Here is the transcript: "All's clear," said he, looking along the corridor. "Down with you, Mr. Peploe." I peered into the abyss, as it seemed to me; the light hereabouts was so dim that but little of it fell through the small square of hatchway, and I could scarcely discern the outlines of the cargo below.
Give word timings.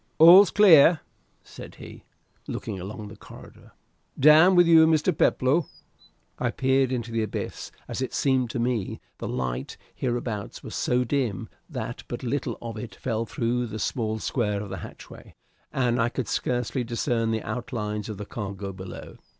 "All's 0.17 0.49
clear," 0.49 1.01
said 1.43 1.75
he, 1.75 2.05
looking 2.47 2.79
along 2.79 3.07
the 3.09 3.15
corridor. 3.15 3.73
"Down 4.19 4.55
with 4.55 4.65
you, 4.65 4.87
Mr. 4.87 5.15
Peploe." 5.15 5.67
I 6.39 6.49
peered 6.49 6.91
into 6.91 7.11
the 7.11 7.21
abyss, 7.21 7.71
as 7.87 8.01
it 8.01 8.11
seemed 8.11 8.49
to 8.49 8.57
me; 8.59 8.99
the 9.19 9.27
light 9.27 9.77
hereabouts 9.93 10.63
was 10.63 10.73
so 10.73 11.03
dim 11.03 11.49
that 11.69 12.01
but 12.07 12.23
little 12.23 12.57
of 12.63 12.77
it 12.77 12.95
fell 12.95 13.27
through 13.27 13.67
the 13.67 13.77
small 13.77 14.17
square 14.17 14.61
of 14.63 14.71
hatchway, 14.71 15.35
and 15.71 16.01
I 16.01 16.09
could 16.09 16.27
scarcely 16.27 16.83
discern 16.83 17.29
the 17.29 17.43
outlines 17.43 18.09
of 18.09 18.17
the 18.17 18.25
cargo 18.25 18.73
below. 18.73 19.17